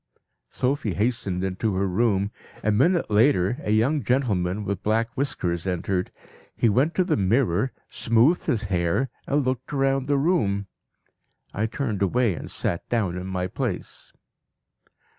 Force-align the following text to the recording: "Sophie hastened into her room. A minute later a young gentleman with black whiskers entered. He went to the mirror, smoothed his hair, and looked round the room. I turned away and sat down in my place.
"Sophie 0.49 0.95
hastened 0.95 1.43
into 1.43 1.75
her 1.75 1.87
room. 1.87 2.31
A 2.63 2.71
minute 2.71 3.11
later 3.11 3.59
a 3.61 3.69
young 3.69 4.01
gentleman 4.03 4.65
with 4.65 4.81
black 4.81 5.11
whiskers 5.15 5.67
entered. 5.67 6.11
He 6.55 6.69
went 6.69 6.95
to 6.95 7.03
the 7.03 7.15
mirror, 7.15 7.71
smoothed 7.87 8.45
his 8.47 8.63
hair, 8.63 9.11
and 9.27 9.45
looked 9.45 9.71
round 9.71 10.07
the 10.07 10.17
room. 10.17 10.65
I 11.53 11.67
turned 11.67 12.01
away 12.01 12.33
and 12.33 12.49
sat 12.49 12.89
down 12.89 13.15
in 13.15 13.27
my 13.27 13.45
place. 13.45 14.11